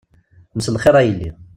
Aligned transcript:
Mselxir 0.57 0.95
a 0.99 1.03
yelli. 1.07 1.31